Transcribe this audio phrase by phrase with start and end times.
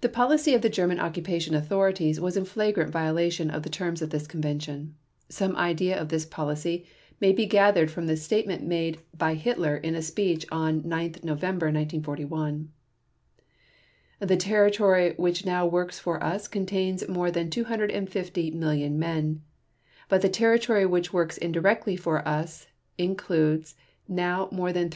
[0.00, 4.08] The policy of the German occupation authorities was in flagrant violation of the terms of
[4.08, 4.94] this convention.
[5.28, 6.86] Some idea of this policy
[7.20, 11.66] may be gathered from the statement made by Hitler in a speech on 9 November
[11.66, 12.70] 1941:
[14.20, 19.42] "The territory which now works for us contains more than 250,000,000 men,
[20.08, 23.74] but the territory which works indirectly for us includes
[24.08, 24.94] now more than 350,000,000.